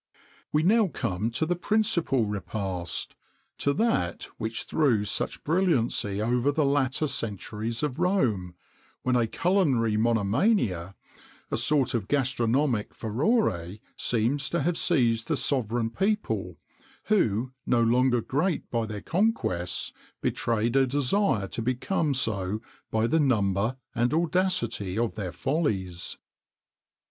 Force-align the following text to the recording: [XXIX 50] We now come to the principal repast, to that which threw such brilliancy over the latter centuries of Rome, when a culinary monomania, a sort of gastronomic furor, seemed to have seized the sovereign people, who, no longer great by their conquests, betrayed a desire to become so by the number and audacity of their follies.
[XXIX 0.01 0.13
50] 0.13 0.25
We 0.53 0.63
now 0.63 0.87
come 0.87 1.29
to 1.29 1.45
the 1.45 1.55
principal 1.55 2.25
repast, 2.25 3.13
to 3.59 3.71
that 3.75 4.23
which 4.39 4.63
threw 4.63 5.05
such 5.05 5.43
brilliancy 5.43 6.19
over 6.19 6.51
the 6.51 6.65
latter 6.65 7.05
centuries 7.05 7.83
of 7.83 7.99
Rome, 7.99 8.55
when 9.03 9.15
a 9.15 9.27
culinary 9.27 9.97
monomania, 9.97 10.95
a 11.51 11.57
sort 11.57 11.93
of 11.93 12.07
gastronomic 12.07 12.95
furor, 12.95 13.77
seemed 13.95 14.39
to 14.39 14.61
have 14.63 14.75
seized 14.75 15.27
the 15.27 15.37
sovereign 15.37 15.91
people, 15.91 16.57
who, 17.03 17.51
no 17.67 17.83
longer 17.83 18.21
great 18.21 18.71
by 18.71 18.87
their 18.87 19.01
conquests, 19.01 19.93
betrayed 20.19 20.75
a 20.75 20.87
desire 20.87 21.47
to 21.49 21.61
become 21.61 22.15
so 22.15 22.59
by 22.89 23.05
the 23.05 23.19
number 23.19 23.77
and 23.93 24.15
audacity 24.15 24.97
of 24.97 25.13
their 25.13 25.31
follies. 25.31 26.17